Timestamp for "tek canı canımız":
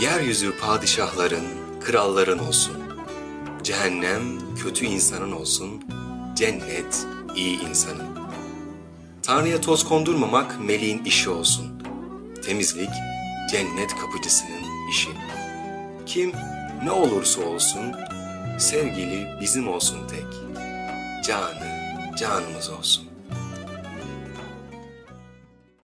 20.08-22.70